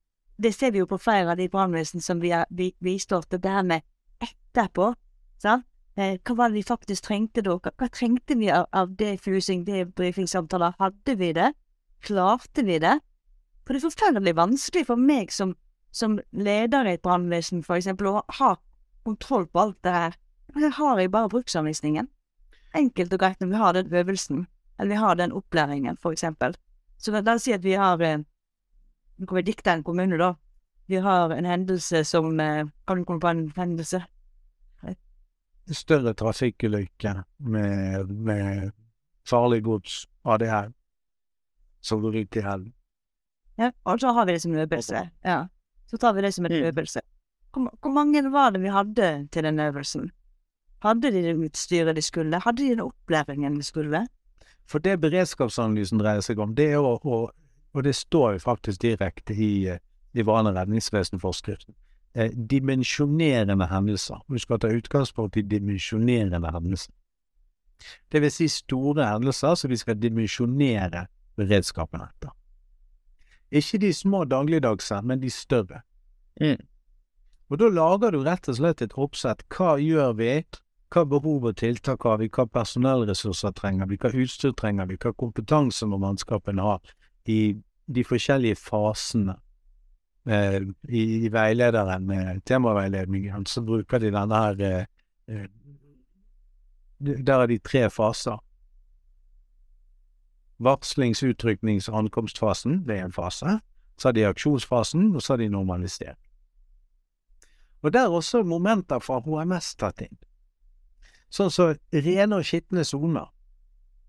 [0.40, 3.42] det ser vi jo på flere av de brannvesen som vi har vi, bistått, det
[3.44, 3.84] der med
[4.24, 4.94] etterpå.
[5.42, 5.66] Sant?
[6.00, 7.58] Eh, hva var det vi faktisk trengte da?
[7.60, 10.74] Hva, hva trengte vi av, av defusing, debrifingssamtaler?
[10.80, 11.52] Hadde vi det?
[12.04, 12.96] Klarte vi det?
[13.64, 15.54] For det er forferdelig vanskelig for meg som,
[15.92, 18.54] som leder i et brannvesen, for eksempel, å ha
[19.04, 20.18] kontroll på alt det her.
[20.56, 22.08] Jeg har jeg bare bruksanvisningen.
[22.74, 24.44] Enkelt og greit når vi har den øvelsen,
[24.78, 26.54] eller vi har den opplæringen, for eksempel.
[26.98, 28.18] Så la oss si at vi har eh,
[29.16, 30.32] Nå kan vi dikte en kommune, da.
[30.90, 34.04] Vi har en hendelse som eh, Kan du komme på en hendelse?
[35.64, 38.72] Større trafikkulykke med, med
[39.24, 40.72] farlig gods, ADR,
[41.80, 42.74] som går ut i helgen.
[43.56, 45.08] Ja, og så har vi det som en øvelse.
[45.24, 45.46] Ja.
[45.86, 47.00] Så tar vi det som en øvelse.
[47.52, 50.10] Hvor, hvor mange var det vi hadde til den øvelsen?
[50.82, 52.40] Hadde de det utstyret de skulle?
[52.44, 54.06] Hadde de den opplæringen de skulle?
[54.70, 57.18] For det beredskapsanalysen dreier seg om, det er å, å
[57.74, 59.66] og det står jo faktisk direkte i,
[60.14, 61.74] i Vane redningsvesenforskriften,
[62.14, 64.20] eh, dimensjonerende hendelser.
[64.30, 66.92] Du skal ta utgangspunkt i dimensjonerende hendelser.
[68.12, 72.30] Det vil si store hendelser som vi skal dimensjonere beredskapen etter.
[73.50, 75.82] Ikke de små dagligdagse, men de større.
[76.40, 76.62] Mm.
[77.50, 79.42] Og da lager du rett og slett et oppsett.
[79.50, 80.30] Hva gjør vi?
[80.94, 82.28] Hva behov og tiltak har vi?
[82.30, 83.96] Hva personellressurser trenger vi?
[83.98, 84.98] Hva utstyr trenger vi?
[85.02, 86.76] Hva kompetanse må mannskapene ha
[87.26, 87.56] i
[87.90, 89.34] de forskjellige fasene?
[90.30, 94.86] Eh, i, i, veilederen med temaveiledningen så bruker de denne her eh,
[95.28, 95.48] eh,
[97.02, 98.38] Der er de tre faser.
[100.62, 103.58] Varslings-, utryknings- og ankomstfasen, det er en fase.
[103.98, 106.20] Så har de aksjonsfasen, og så har de normalisering.
[107.82, 110.16] Og der er også momenter fra HMS tatt inn.
[111.34, 113.26] Sånn som så rene og skitne soner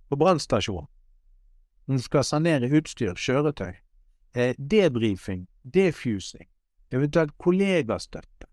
[0.09, 0.85] på brannstasjonen.
[1.89, 3.73] En skal sanere utstyr, kjøretøy.
[4.35, 6.47] Eh, debrifing, defusing,
[6.91, 8.49] eventuelt kollegastøtte.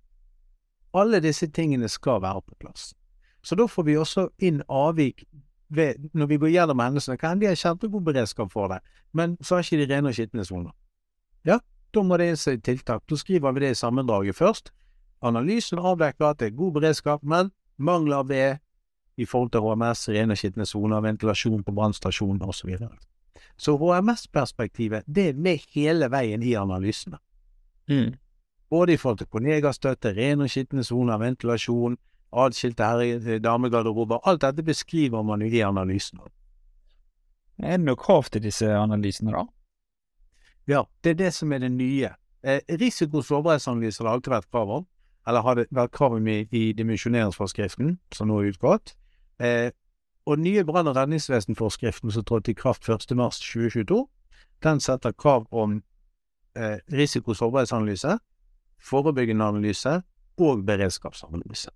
[0.94, 2.92] Alle disse tingene skal være på plass.
[3.42, 5.24] Så da får vi også inn avvik
[5.68, 7.18] ved, når vi går gjennom hendelsene.
[7.18, 8.80] Kan de har kjempegod beredskap for det,
[9.12, 10.72] men så har ikke de rene og skitne soner.
[11.44, 11.58] Ja,
[11.92, 13.04] da må det inn tiltak.
[13.08, 14.72] Da skriver vi det i sammendraget først.
[15.22, 17.50] Analysen avdekker at det er god beredskap, men
[17.82, 18.60] mangler ved
[19.16, 22.52] i forhold til HMS, rene og skitne soner, ventilasjon på brannstasjonen osv.
[22.62, 22.96] Så, videre.
[23.56, 27.18] så HMS-perspektivet det er med hele veien i analysene.
[27.90, 28.14] Mm.
[28.70, 31.98] Både i forhold til kollegastøtte, rene og skitne soner, ventilasjon,
[32.32, 34.22] adskilte herre, damegarderober.
[34.24, 36.22] Alt dette beskriver man jo i analysen.
[37.58, 39.44] Er det noe krav til disse analysene, da?
[40.70, 42.14] Ja, det er det som er det nye.
[42.42, 44.86] Eh, Risiko- sårbarhetsanalyse har det alltid vært krav om,
[45.26, 48.94] eller har det vært kravet med i, dimensjoneringsforskriften, som nå er utgått.
[49.38, 49.70] Eh,
[50.26, 54.06] og nye brann- og redningsvesenforskriften som trådte i kraft 1.3.2022,
[54.62, 55.82] den setter krav om
[56.56, 58.18] eh, risikosårbarhetsanalyse,
[58.82, 60.02] forebyggende analyse
[60.38, 61.70] og beredskapsanalyse.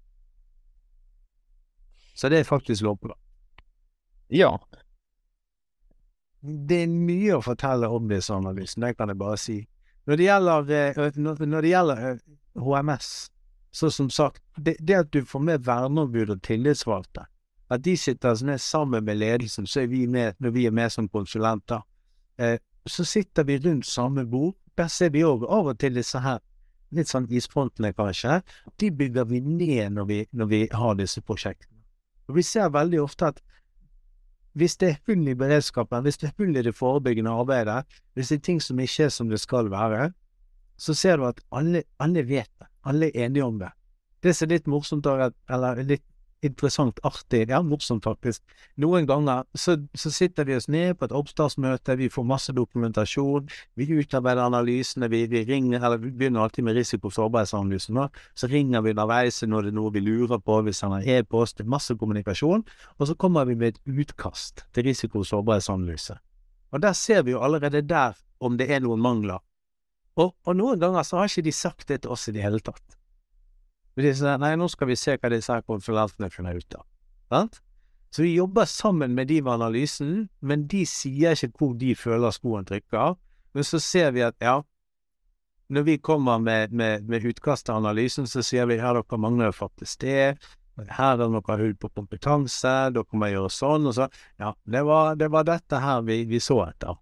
[2.17, 3.21] Så det er faktisk lovpålagt.
[4.31, 4.57] Ja.
[6.41, 9.59] Det er mye å fortelle om disse analysene, det kan jeg bare si.
[10.07, 12.19] Når det gjelder, eh, når det gjelder eh,
[12.63, 13.31] HMS,
[13.77, 17.27] så som sagt, det, det at du får med verneombud og tillitsvalgte,
[17.69, 20.93] at de sitter ned sammen med ledelsen, så er vi med når vi er med
[20.93, 21.83] som konsulenter.
[22.39, 24.55] Eh, så sitter vi rundt samme bord.
[24.79, 26.39] Der ser vi òg av og til disse her
[26.97, 28.39] litt sånn isfrontene, kanskje.
[28.81, 31.83] De bygger vi ned når vi, når vi har disse prosjektene.
[32.31, 33.43] Og vi ser veldig ofte at
[34.57, 37.85] hvis det er hull i beredskapen, hvis det er hull i det forebyggende arbeidet,
[38.17, 40.15] hvis det er ting som ikke er som det skal være,
[40.81, 42.71] så ser du at alle, alle vet det.
[42.87, 43.73] Alle er enige om det.
[44.23, 46.05] Det som er litt morsomt, eller litt
[46.45, 48.43] interessant, artig, ja, morsomt faktisk.
[48.83, 53.49] Noen ganger så, så, sitter vi oss ned på et oppstartsmøte, vi får masse dokumentasjon,
[53.79, 58.03] vi utarbeider analysene, vi, vi ringer, eller vi begynner alltid med risiko- og sårbarhetsanalysen,
[58.37, 61.97] så ringer vi underveis når det er noe vi lurer på, vi sender e-post, masse
[61.99, 62.65] kommunikasjon,
[62.99, 66.21] og så kommer vi med et utkast til risiko- og sårbarhetsanalyse.
[66.75, 69.41] Og der ser vi jo allerede der om det er noen mangler.
[70.17, 72.61] Og, og noen ganger så har ikke de sagt det til oss i det hele
[72.65, 72.97] tatt.
[73.97, 76.85] De sier nei, nå skal vi se hva disse her konsulentene finner ut av.
[77.33, 77.61] Sant?
[78.13, 82.33] Så vi jobber sammen med de med analysen, men de sier ikke hvor de føler
[82.33, 83.17] skoen trykker.
[83.57, 84.61] Men så ser vi at ja,
[85.69, 89.53] når vi kommer med, med, med utkast til analysen, så sier vi her dere mangler
[89.57, 90.37] faktisk det.
[90.77, 94.21] Her er det noe hull på kompetanse, dere må gjøre sånn og sånn.
[94.41, 97.01] Ja, det var, det var dette her vi, vi så etter.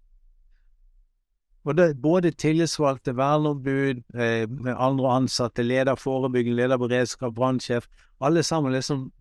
[1.65, 7.87] Og det, både tillitsvalgte, verneombud, eh, andre ansatte, leder forebygging, leder beredskap, brannsjef,
[8.21, 9.11] alle sammen liksom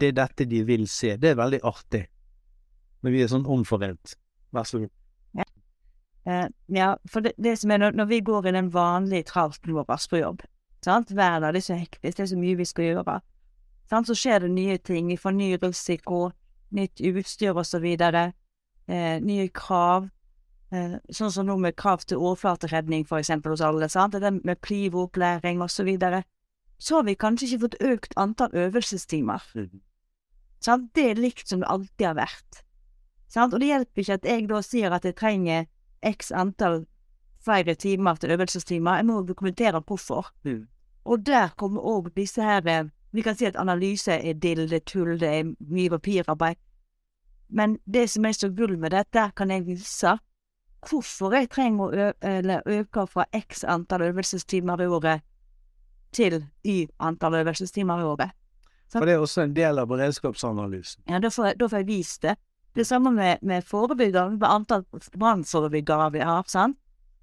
[0.00, 1.16] Det er dette de vil se.
[1.16, 2.04] Det er veldig artig.
[3.02, 4.14] Men vi er sånn omforent.
[4.54, 4.92] Vær så god.
[6.30, 9.74] Eh, ja, for det, det som er når, når vi går i den vanlige tralten
[9.74, 10.42] vår på jobb,
[10.84, 11.10] sant?
[11.10, 13.16] hver dag, det er så hektisk, det er så mye vi skal gjøre,
[13.90, 14.06] sant?
[14.06, 16.30] så skjer det nye ting, vi får ny risiko,
[16.76, 18.32] nytt utstyr videre,
[18.86, 20.10] eh, nye krav,
[20.70, 24.14] sånn som nå med krav til overflateredning for eksempel hos alle, sant?
[24.14, 26.22] det med plivopplæring og så videre,
[26.78, 29.42] så har vi kanskje ikke fått økt antall øvelsestimer.
[29.54, 29.80] Mhm.
[30.60, 30.90] Sant?
[30.94, 32.62] Det er likt som det alltid har vært.
[33.28, 33.54] Sant?
[33.54, 35.66] Og det hjelper ikke at jeg da sier at jeg trenger
[36.04, 36.84] x antall
[37.44, 38.96] flere timer til øvelsestimer.
[38.96, 40.28] Jeg må dokumentere hvorfor.
[40.44, 40.66] Mm.
[41.04, 44.76] Og der kommer òg disse her eh, Vi kan si at analyse er dill, det
[44.76, 46.54] er tull, det er mye papirarbeid.
[47.48, 50.18] Men det som er så gull med dette, kan jeg vise
[50.88, 55.24] hvorfor jeg trenger å øke fra x antall øvelsestimer i året
[56.12, 58.36] til y antall øvelsestimer i året.
[58.90, 61.04] For det er også en del av beredskapsanalysen.
[61.08, 62.34] Ja, da får da får jeg vist det.
[62.74, 64.84] Det samme med, med forebyggere, med antall
[65.18, 66.78] brannforebyggere vi har, sant.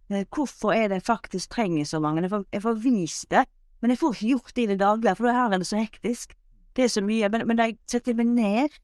[0.09, 2.21] Eh, Hvorfor er det faktisk trenger så mange?
[2.21, 3.45] Jeg får, jeg får vist det,
[3.81, 6.35] men jeg får ikke gjort det i det daglige, for her er det så hektisk.
[6.75, 7.29] Det er så mye.
[7.29, 8.79] Men, men da jeg setter meg ned,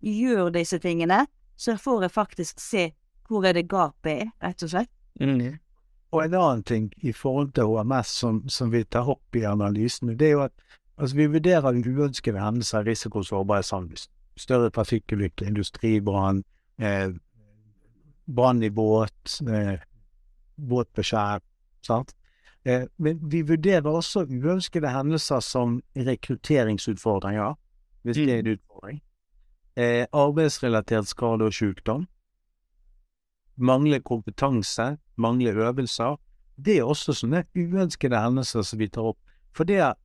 [0.00, 2.90] gjør disse tingene, så får jeg faktisk se
[3.30, 4.90] hvor er det gapet er, rett og slett.
[5.20, 5.58] Mm.
[6.10, 10.16] Og en annen ting i forhold til HMS som, som vi tar opp i analysene,
[10.18, 10.54] det er jo at
[10.96, 14.08] altså, vi vurderer uønskede hendelser, risiko og samfunn.
[14.40, 16.42] Større trafikkulykker, industribrann,
[16.80, 17.10] eh,
[18.26, 19.78] brann i båt, eh,
[20.56, 21.42] båt på skjær,
[21.82, 22.14] sant.
[22.64, 27.54] Eh, men vi vurderer også uønskede hendelser som rekrutteringsutfordringer,
[28.02, 29.00] hvis det er en utfordring.
[29.76, 32.06] Eh, arbeidsrelatert skade og sykdom.
[33.60, 36.16] Mangle kompetanse, mangle øvelser.
[36.56, 39.18] Det er også sånne uønskede hendelser som vi tar opp.
[39.52, 39.98] For det er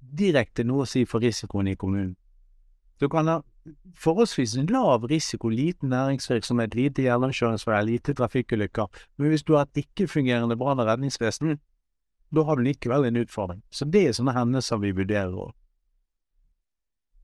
[0.00, 2.16] direkte noe å si for risikoen i kommunen.
[3.00, 3.40] Du kan ha
[4.00, 10.56] forholdsvis lav risiko, liten næringsvirksomhet, lite gjennomkjøringsveier, lite trafikkulykker, men hvis du har et ikke-fungerende
[10.56, 11.58] brann- og redningsvesen,
[12.34, 13.62] da har du likevel en utfordring.
[13.70, 15.52] Så det er sånne hendelser vi vurderer òg.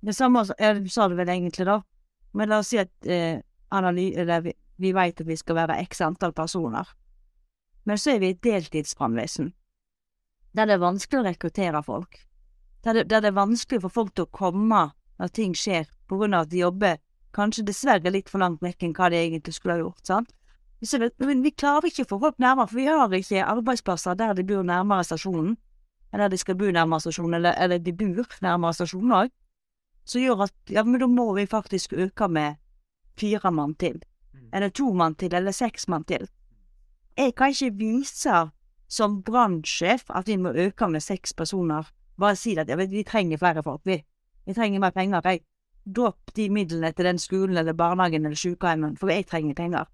[0.04, 1.80] Det samme sa du vel egentlig, da.
[2.34, 3.40] Men la oss si at eh,
[3.72, 6.88] analy, eller vi, veit at vi skal være x antall personer.
[7.84, 9.52] Men så er vi et deltidsbrannvesen.
[10.54, 12.20] Der det er vanskelig å rekruttere folk.
[12.84, 14.84] Der det, der det er vanskelig for folk til å komme
[15.18, 16.98] når ting skjer, på grunn av at de jobber
[17.34, 20.32] kanskje dessverre litt for langt vekk enn hva de egentlig skulle ha gjort, sant.
[20.84, 24.18] Så det, men vi klarer ikke å få folk nærmere, for vi har ikke arbeidsplasser
[24.20, 25.54] der de bor nærmere stasjonen,
[26.12, 29.32] eller de skal bo nærmere stasjonen, eller, eller de bor nærmere stasjonen òg,
[30.04, 32.60] som gjør at ja, men da må vi faktisk øke med
[33.16, 34.02] fire mann til,
[34.54, 36.28] eller to mann til, eller seks mann til.
[37.18, 38.44] Jeg kan ikke vise
[38.88, 43.38] som brannsjef at vi må øke med seks personer, bare si at ja, vi trenger
[43.38, 43.98] flere folk, vi.
[44.46, 45.42] Vi trenger mer penger, jeg.
[45.84, 49.90] Dropp de midlene til den skolen eller barnehagen eller sykehjemmet, for jeg trenger penger.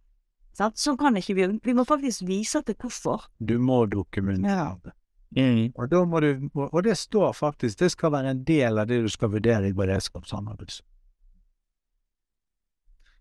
[0.54, 3.30] Sånn kan ikke vi Vi må faktisk vise til hvorfor.
[3.38, 4.92] Du må dokumentere det.
[5.36, 5.72] Mm.
[5.78, 9.30] Og, du, og det står faktisk, det skal være en del av det du skal
[9.30, 10.82] vurdere i beredskapsanalyse.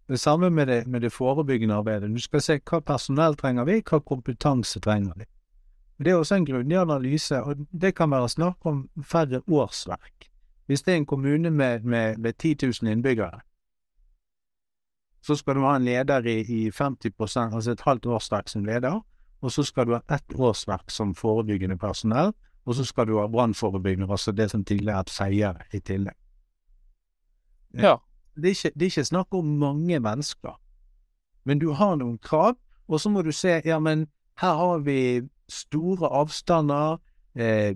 [0.10, 2.10] Det samme med det, med det forebyggende arbeidet.
[2.10, 5.28] Du skal se hva personell trenger vi, hva kompetanse trenger vi.
[6.00, 10.26] Det er også en grundig analyse, og det kan være snakk om færre årsverk.
[10.66, 13.40] Hvis det er en kommune med, med, med 10 000 innbyggere,
[15.22, 19.02] så skal du ha en leder i, i 50 altså et halvt årsverk som leder,
[19.42, 22.34] og så skal du ha ett årsverk som forebyggende personell,
[22.66, 26.16] og så skal du ha brannforebyggende, altså det som tidligere er et seier i tillegg.
[27.74, 27.98] Ja.
[28.40, 30.56] Det er, ikke, det er ikke snakk om mange mennesker,
[31.46, 32.56] men du har noen krav,
[32.88, 34.08] og så må du se, ja, men
[34.40, 35.00] her har vi
[35.52, 36.98] store avstander,
[37.36, 37.76] eh,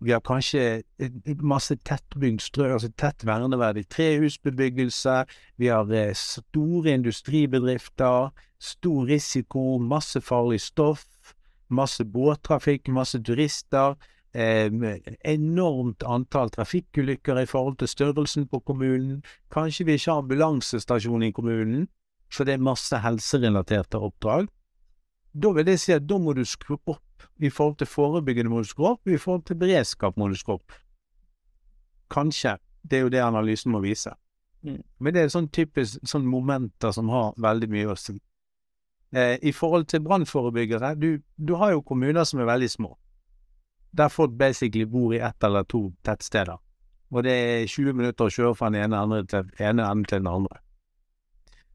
[0.00, 0.82] vi har kanskje
[1.40, 5.24] masse tettbygd strøk, altså tett verneverdig trehusbebyggelse,
[5.56, 11.34] vi har eh, store industribedrifter, stor risiko, masse farlig stoff,
[11.68, 13.96] masse båttrafikk, masse turister,
[14.34, 21.32] enormt antall trafikkulykker i forhold til størrelsen på kommunen, kanskje vi ikke har ambulansestasjon i
[21.32, 21.88] kommunen,
[22.30, 24.48] for det er masse helserelaterte oppdrag.
[25.32, 27.04] Da vil jeg si at da må du skru opp.
[27.40, 30.58] I forhold til forebyggende må du skru opp, i forhold til beredskap må du skru
[30.58, 30.72] opp.
[32.10, 32.58] Kanskje.
[32.88, 34.14] Det er jo det analysen må vise.
[34.62, 34.82] Mm.
[34.98, 38.14] Men det er sånn typisk sånn momenter som har veldig mye å si.
[39.12, 42.94] Eh, I forhold til brannforebyggere, du, du har jo kommuner som er veldig små.
[43.96, 46.58] Der folk basically bor i ett eller to tettsteder.
[47.10, 50.26] og det er 20 minutter å kjøre fra den ene enden til, ene til den
[50.28, 50.58] andre.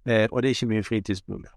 [0.06, 1.56] Eh, og det er ikke mye fritidsboliger.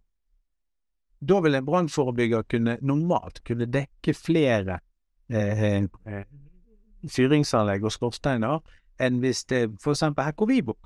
[1.29, 4.79] Da vil en brannforebygger kunne normalt kunne dekke flere
[5.29, 6.25] eh, eh,
[7.11, 8.61] fyringsanlegg og skorsteiner
[9.01, 10.79] enn hvis det eksempel her hvor vi bor.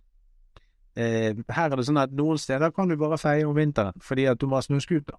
[0.96, 4.26] Eh, her er det sånn at noen steder kan du bare feie om vinteren fordi
[4.30, 5.18] at du må ha snøscooter.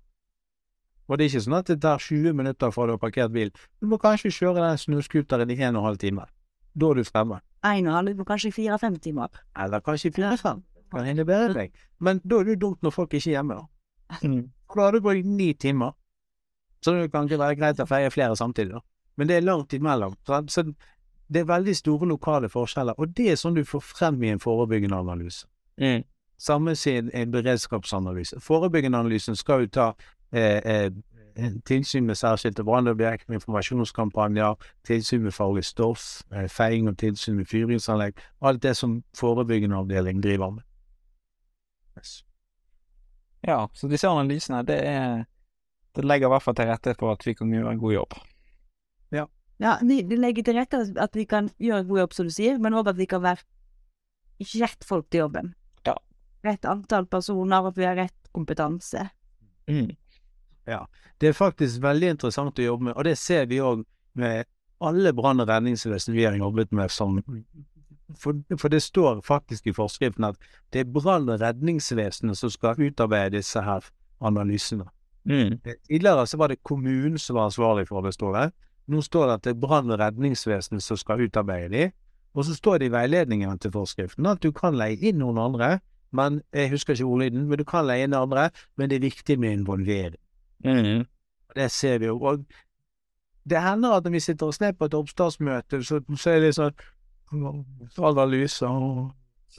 [1.07, 3.51] Og det er ikke sånn at det tar 20 minutter fra du har parkert bil.
[3.81, 5.87] Du må kanskje kjøre den snøscooteren i en og timer.
[5.87, 6.25] halv time.
[6.73, 7.41] Da er du fremme.
[7.63, 9.27] En og en halv, kanskje fire-fem timer.
[9.59, 10.63] Eller kanskje fire-fem.
[10.91, 11.73] Kan hende bedre deg.
[11.99, 13.67] Men da er det dumt når folk ikke er hjemme, da.
[14.27, 14.51] Mm.
[14.75, 15.91] Da har du brukt ni timer.
[16.83, 18.81] Så det kan ikke være greit å feie flere samtidig, da.
[19.17, 20.15] Men det er langt imellom.
[20.49, 20.63] Så
[21.31, 24.39] det er veldig store lokale forskjeller, og det er sånn du får frem i en
[24.39, 25.45] forebyggende analyse.
[25.79, 26.03] Mm.
[26.41, 28.39] Samme sin en beredskapsanalyse.
[28.41, 29.87] Forebyggende analysen skal jo ta
[31.67, 34.55] tilsyn med særskilte brannobjekt, informasjonskampanjer,
[34.87, 38.19] tilsyn med farlig stoff, eh, feiing og tilsyn med fyringsanlegg.
[38.41, 40.63] Alt det som forebyggende avdeling driver med.
[41.97, 42.23] Yes.
[43.47, 45.25] Ja, så disse analysene, det er
[45.95, 48.13] Det legger i hvert fall til rette for at vi kan gjøre en god jobb.
[49.61, 52.33] Ja, det vi legger til rette at vi kan gjøre en god jobb, som du
[52.33, 53.43] sier, men òg at vi kan være
[54.57, 55.51] rett folk til jobben.
[55.85, 55.93] Ja.
[56.45, 59.05] Rett antall personer, og at vi har rett kompetanse.
[59.69, 59.91] Mm.
[61.21, 63.83] Det er faktisk veldig interessant å jobbe med, og det ser vi òg
[64.17, 64.47] med
[64.81, 67.19] alle brann- og redningsvesen vi har jobbet med som
[68.17, 70.35] for, for det står faktisk i forskriften at
[70.73, 73.85] det er brann- og redningsvesenet som skal utarbeide disse her
[74.21, 74.87] analysene.
[75.23, 75.59] Mm.
[75.87, 78.47] Tidligere så var det kommunen som var ansvarlig for det, står det.
[78.87, 81.91] Nå står det at det er brann- og redningsvesenet som skal utarbeide de.
[82.33, 85.79] Og så står det i veiledningen til forskriften at du kan leie inn noen andre,
[86.11, 89.39] men jeg husker ikke ordlyden, men du kan leie inn andre, men det er viktig
[89.39, 90.19] med involvering.
[90.63, 91.05] Mm.
[91.55, 92.17] Det ser vi jo.
[92.19, 92.45] Og
[93.49, 96.53] det hender at når vi sitter oss ned på et oppstartsmøte, så, så er det
[96.55, 96.75] sånn
[97.31, 99.11] og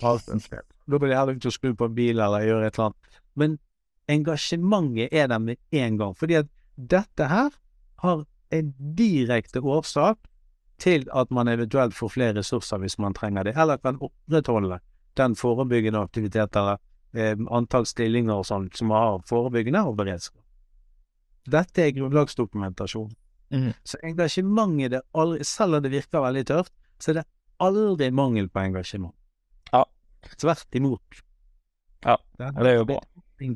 [0.03, 0.64] alt det der.
[0.86, 3.22] Da blir det heller ikke å skru på en bil eller gjøre et eller annet.
[3.38, 3.57] Men
[4.12, 6.14] engasjementet er der med en gang.
[6.18, 7.50] Fordi at dette her
[8.05, 10.18] har en direkte årsak
[10.82, 14.80] til at man eventuelt får flere ressurser hvis man trenger det, eller kan opprettholde
[15.16, 16.80] den forebyggende aktivitet eller
[17.14, 20.41] eh, antall stillinger og sånn som har forebyggende og beredskap.
[21.51, 23.11] Dette er grunnlagsdokumentasjon.
[23.53, 23.72] Mm.
[23.84, 27.26] Så engasjementet det aldri, Selv om det virker veldig tøft, så er det
[27.61, 29.14] aldri mangel på engasjement.
[29.72, 29.84] Ja.
[30.38, 31.22] Tvert imot.
[32.05, 33.01] Ja, Det er jo bra.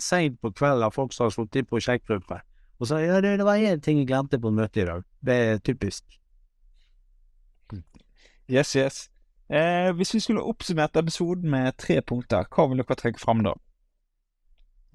[0.01, 2.41] seint på kvelden har folk som har sluttet i prosjektgruppe,
[2.79, 5.03] og så ja, det, det var én ting jeg glemte på møtet i dag.
[5.25, 6.05] Det er typisk.
[8.49, 9.09] Yes, yes.
[9.49, 13.55] Eh, hvis vi skulle oppsummert episoden med tre punkter, hva vil dere trekke fram da?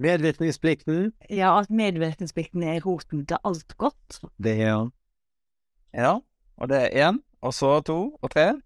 [0.02, 4.20] Medvirkningsplikten, Ja, at medvirkningsplikten er roten til alt godt.
[4.42, 4.92] det er han.
[5.94, 6.20] Ja,
[6.58, 8.62] og det er én, og så to, og tre.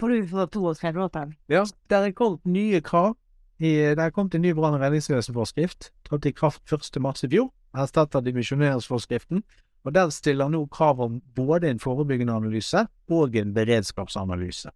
[0.00, 1.32] For du får to og tre dråper.
[1.48, 3.16] Ja, der er kommet nye krav.
[3.60, 5.90] I, det er kommet en ny brann- og redningsvesenforskrift.
[6.08, 7.02] Trådte i kraft 1.
[7.02, 7.50] mars i fjor.
[7.74, 9.42] Erstatter dimensjoneringsforskriften.
[9.84, 14.70] Og der stiller nå krav om både en forebyggende analyse og en beredskapsanalyse.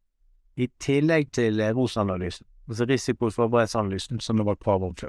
[0.56, 5.08] I tillegg til eh, ROS-analysen, altså risikoforberedelsesanalysen, som det var krav om før.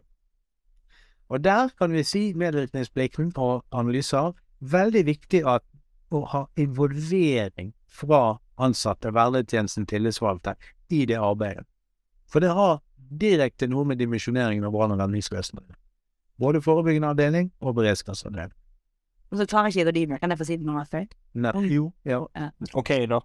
[1.33, 4.35] Og der kan vi si medvirkningsplikten og analyser.
[4.61, 5.63] Veldig viktig at
[6.13, 10.53] å ha involvering fra ansatte, vernetjenesten, tillitsvalgte,
[10.93, 11.65] i det arbeidet.
[12.29, 15.65] For det har direkte noe med dimensjoneringen av brann- og redningsvesenet.
[16.37, 18.53] Både forebyggende avdeling og beredskapsavdeling.
[19.31, 20.05] Og så klarer ikke jeg å dy.
[20.21, 21.07] Kan jeg få si det noe før?
[21.33, 22.21] Nei, jo, ja.
[22.77, 23.23] Ok, da.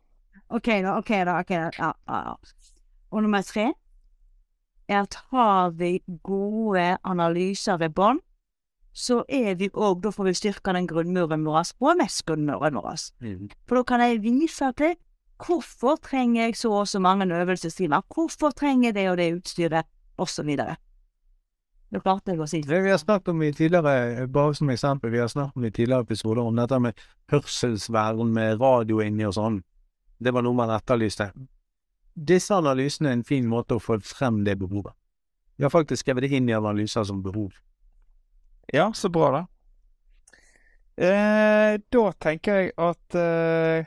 [0.48, 0.96] OK, da.
[0.96, 1.36] OK, da.
[1.42, 2.64] ok da, ja, ja, ja.
[3.12, 3.68] Og nummer tre
[4.88, 8.22] er at har vi gode analyser ved bånd,
[8.92, 13.04] så er vi òg Da får vi styrka den grunnmuren vår, og mest grunnmuren vår.
[13.22, 13.48] Mm.
[13.68, 14.96] For da kan jeg vise til
[15.38, 19.86] hvorfor trenger jeg så og så mange øvelsestimer, hvorfor trenger jeg det og det utstyret,
[20.18, 20.50] osv.
[21.88, 25.12] Det klarte jeg å si Det vi har snakket om i tidligere, bare som eksempel,
[25.14, 26.98] vi har snakket om i tidligere episoder om dette med
[27.32, 29.62] hørselsvern med radio inni og sånn.
[30.18, 31.30] Det var noe man etterlyste.
[32.18, 34.94] Disse analysene er en fin måte å få frem det behovet.
[35.58, 37.52] Vi har faktisk skrevet det inn i analyser som behov.
[38.72, 39.44] Ja, så bra, da.
[40.98, 43.86] Eh, da tenker jeg at eh,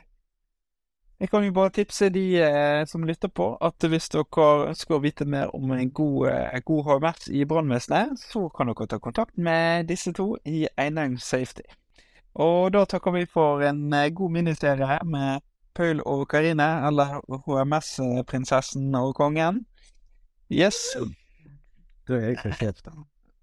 [1.20, 5.02] Jeg kan jo bare tipse de eh, som lytter på, at hvis dere ønsker å
[5.04, 9.36] vite mer om en god, eh, god HMS i brannvesenet, så kan dere ta kontakt
[9.38, 11.62] med disse to i Einheim Safety.
[12.42, 15.44] Og da takker vi for en eh, god miniserie med
[15.74, 19.66] Paul og Karine, eller HMS-prinsessen og kongen.
[20.52, 20.74] Yes.
[22.08, 22.82] Da er ikke helt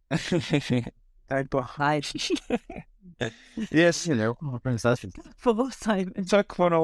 [1.29, 1.61] Tenk på
[3.19, 3.29] Nei,
[3.73, 4.07] yes.
[5.75, 6.25] Simon.
[6.25, 6.83] Takk for nå.